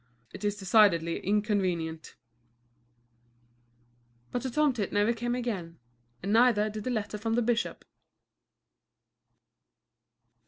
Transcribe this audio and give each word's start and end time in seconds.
It 0.33 0.43
is 0.43 0.57
decidedly 0.57 1.19
inconvenient." 1.19 2.15
But 4.31 4.41
the 4.41 4.49
tomtit 4.49 4.91
never 4.91 5.13
came 5.13 5.35
again 5.35 5.77
and 6.23 6.33
neither 6.33 6.71
did 6.71 6.85
the 6.85 6.89
letter 6.89 7.19
from 7.19 7.35
the 7.35 7.41
bishop! 7.43 7.85